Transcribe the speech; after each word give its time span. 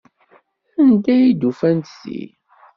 Anda 0.83 1.11
ay 1.15 1.31
d-ufant 1.39 1.87
ti? 1.99 2.21